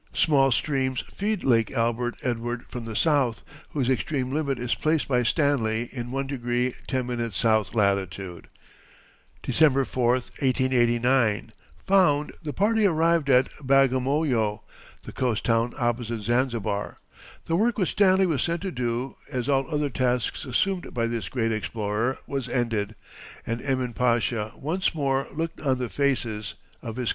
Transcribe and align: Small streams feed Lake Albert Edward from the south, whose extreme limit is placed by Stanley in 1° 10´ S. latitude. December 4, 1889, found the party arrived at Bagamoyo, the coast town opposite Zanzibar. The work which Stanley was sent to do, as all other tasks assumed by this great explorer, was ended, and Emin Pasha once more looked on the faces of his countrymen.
Small 0.15 0.51
streams 0.51 1.01
feed 1.13 1.43
Lake 1.43 1.69
Albert 1.69 2.15
Edward 2.23 2.65
from 2.69 2.85
the 2.85 2.95
south, 2.95 3.43
whose 3.69 3.87
extreme 3.87 4.31
limit 4.33 4.57
is 4.57 4.73
placed 4.73 5.07
by 5.07 5.21
Stanley 5.21 5.89
in 5.91 6.09
1° 6.09 6.39
10´ 6.87 7.29
S. 7.67 7.73
latitude. 7.75 8.47
December 9.43 9.85
4, 9.85 10.09
1889, 10.13 11.51
found 11.85 12.31
the 12.41 12.51
party 12.51 12.83
arrived 12.87 13.29
at 13.29 13.49
Bagamoyo, 13.63 14.63
the 15.03 15.11
coast 15.11 15.43
town 15.43 15.71
opposite 15.77 16.23
Zanzibar. 16.23 16.97
The 17.45 17.55
work 17.55 17.77
which 17.77 17.91
Stanley 17.91 18.25
was 18.25 18.41
sent 18.41 18.61
to 18.63 18.71
do, 18.71 19.17
as 19.31 19.47
all 19.47 19.69
other 19.69 19.91
tasks 19.91 20.45
assumed 20.45 20.95
by 20.95 21.05
this 21.05 21.29
great 21.29 21.51
explorer, 21.51 22.17
was 22.25 22.49
ended, 22.49 22.95
and 23.45 23.61
Emin 23.61 23.93
Pasha 23.93 24.51
once 24.55 24.95
more 24.95 25.27
looked 25.31 25.61
on 25.61 25.77
the 25.77 25.89
faces 25.89 26.55
of 26.81 26.95
his 26.95 27.09
countrymen. 27.09 27.09